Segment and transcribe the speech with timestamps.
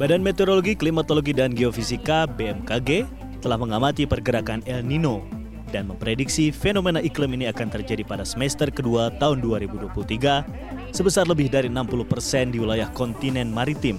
[0.00, 3.04] Badan Meteorologi, Klimatologi, dan Geofisika BMKG
[3.44, 9.14] telah mengamati pergerakan El Nino dan memprediksi fenomena iklim ini akan terjadi pada semester kedua
[9.22, 13.96] tahun 2023 sebesar lebih dari 60 persen di wilayah kontinen maritim.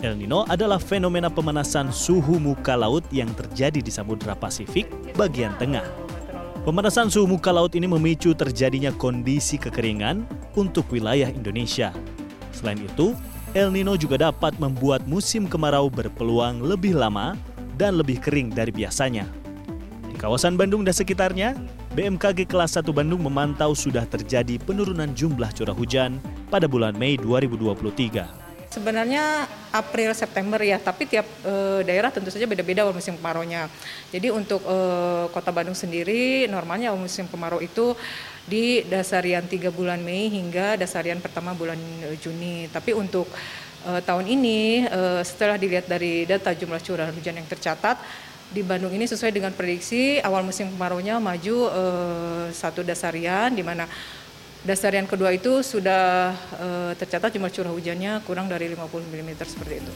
[0.00, 5.84] El Nino adalah fenomena pemanasan suhu muka laut yang terjadi di Samudra Pasifik bagian tengah.
[6.64, 10.24] Pemanasan suhu muka laut ini memicu terjadinya kondisi kekeringan
[10.56, 11.92] untuk wilayah Indonesia.
[12.52, 13.16] Selain itu,
[13.50, 17.34] El Nino juga dapat membuat musim kemarau berpeluang lebih lama
[17.74, 19.26] dan lebih kering dari biasanya.
[20.06, 21.58] Di kawasan Bandung dan sekitarnya,
[21.98, 28.39] BMKG kelas 1 Bandung memantau sudah terjadi penurunan jumlah curah hujan pada bulan Mei 2023.
[28.70, 33.66] Sebenarnya April September ya, tapi tiap e, daerah tentu saja beda-beda musim kemarau-nya.
[34.14, 34.76] Jadi untuk e,
[35.34, 37.98] Kota Bandung sendiri normalnya musim kemarau itu
[38.46, 42.70] di dasarian tiga bulan Mei hingga dasarian pertama bulan e, Juni.
[42.70, 43.26] Tapi untuk
[43.82, 47.98] e, tahun ini e, setelah dilihat dari data jumlah curah hujan yang tercatat
[48.54, 51.82] di Bandung ini sesuai dengan prediksi awal musim kemarau-nya maju e,
[52.54, 53.90] satu dasarian di mana
[54.60, 59.92] Dasarian kedua itu sudah uh, tercatat jumlah curah hujannya kurang dari 50 mm seperti itu.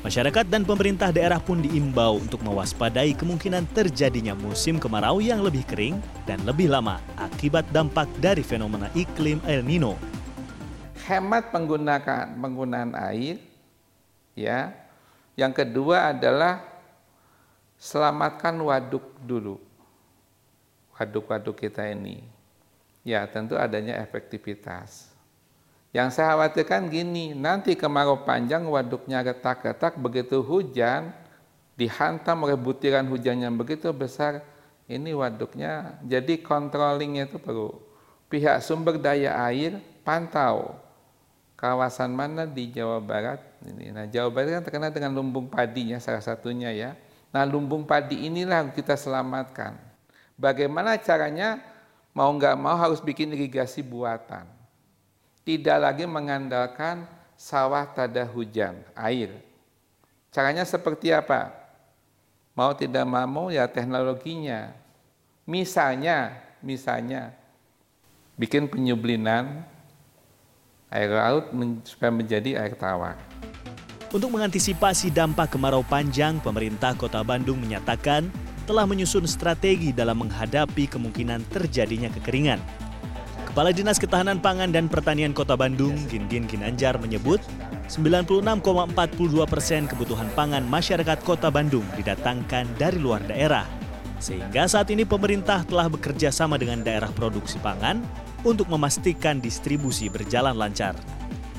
[0.00, 6.00] Masyarakat dan pemerintah daerah pun diimbau untuk mewaspadai kemungkinan terjadinya musim kemarau yang lebih kering
[6.24, 10.00] dan lebih lama akibat dampak dari fenomena iklim El Nino.
[11.04, 13.44] Hemat penggunaan penggunaan air,
[14.32, 14.72] ya.
[15.36, 16.64] Yang kedua adalah
[17.76, 19.60] selamatkan waduk dulu,
[20.96, 22.31] waduk-waduk kita ini
[23.02, 25.10] Ya tentu adanya efektivitas.
[25.92, 31.12] Yang saya khawatirkan gini, nanti kemarau panjang waduknya retak-retak, begitu hujan,
[31.76, 34.40] dihantam oleh butiran hujan yang begitu besar,
[34.88, 37.76] ini waduknya, jadi controllingnya itu perlu.
[38.32, 40.80] Pihak sumber daya air pantau
[41.62, 43.38] kawasan mana di Jawa Barat.
[43.62, 43.94] Ini.
[43.94, 46.98] Nah Jawa Barat kan terkenal dengan lumbung padinya salah satunya ya.
[47.30, 49.78] Nah lumbung padi inilah yang kita selamatkan.
[50.34, 51.62] Bagaimana caranya
[52.12, 54.44] mau nggak mau harus bikin irigasi buatan.
[55.42, 59.34] Tidak lagi mengandalkan sawah tada hujan, air.
[60.30, 61.50] Caranya seperti apa?
[62.54, 64.70] Mau tidak mau ya teknologinya.
[65.42, 67.34] Misalnya, misalnya
[68.38, 69.66] bikin penyublinan
[70.92, 71.50] air laut
[71.82, 73.16] supaya menjadi air tawar.
[74.12, 78.28] Untuk mengantisipasi dampak kemarau panjang, pemerintah Kota Bandung menyatakan
[78.64, 82.62] telah menyusun strategi dalam menghadapi kemungkinan terjadinya kekeringan.
[83.52, 87.42] Kepala Dinas Ketahanan Pangan dan Pertanian Kota Bandung, Gingin Ginanjar menyebut
[87.92, 88.56] 96,42
[89.44, 93.68] persen kebutuhan pangan masyarakat Kota Bandung didatangkan dari luar daerah.
[94.16, 98.00] Sehingga saat ini pemerintah telah bekerja sama dengan daerah produksi pangan
[98.40, 100.96] untuk memastikan distribusi berjalan lancar.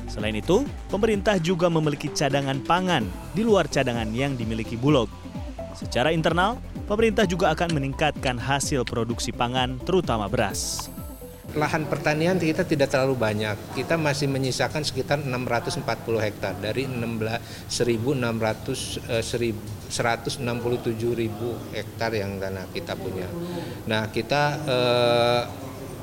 [0.09, 3.05] Selain itu, pemerintah juga memiliki cadangan pangan
[3.37, 5.09] di luar cadangan yang dimiliki Bulog.
[5.77, 6.57] Secara internal,
[6.93, 10.93] pemerintah juga akan meningkatkan hasil produksi pangan, terutama beras.
[11.57, 13.57] Lahan pertanian kita tidak terlalu banyak.
[13.73, 15.81] Kita masih menyisakan sekitar 640
[16.21, 20.45] hektar dari 16.600 167
[21.13, 23.29] ribu hektar yang tanah kita punya.
[23.89, 25.43] Nah kita eh,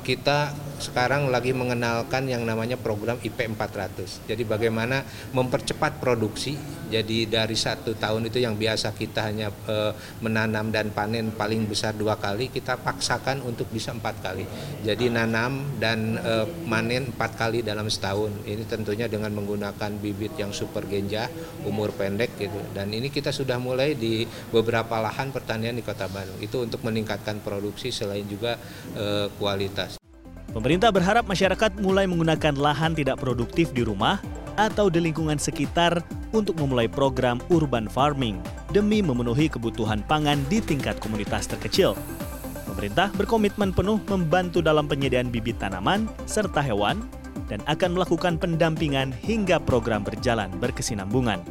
[0.07, 4.25] kita sekarang lagi mengenalkan yang namanya program IP 400.
[4.25, 5.05] Jadi bagaimana
[5.37, 6.57] mempercepat produksi.
[6.91, 11.95] Jadi dari satu tahun itu yang biasa kita hanya e, menanam dan panen paling besar
[11.95, 14.43] dua kali, kita paksakan untuk bisa empat kali.
[14.83, 18.43] Jadi nanam dan e, manen empat kali dalam setahun.
[18.43, 21.31] Ini tentunya dengan menggunakan bibit yang super genja,
[21.63, 22.59] umur pendek gitu.
[22.75, 26.43] Dan ini kita sudah mulai di beberapa lahan pertanian di Kota Bandung.
[26.43, 28.59] Itu untuk meningkatkan produksi selain juga
[28.99, 30.00] e, kualitas.
[30.51, 34.19] Pemerintah berharap masyarakat mulai menggunakan lahan tidak produktif di rumah
[34.59, 36.03] atau di lingkungan sekitar
[36.35, 38.43] untuk memulai program urban farming
[38.75, 41.95] demi memenuhi kebutuhan pangan di tingkat komunitas terkecil.
[42.67, 46.99] Pemerintah berkomitmen penuh membantu dalam penyediaan bibit tanaman serta hewan
[47.47, 51.43] dan akan melakukan pendampingan hingga program berjalan berkesinambungan.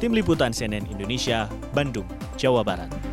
[0.00, 3.11] Tim Liputan CNN Indonesia, Bandung, Jawa Barat.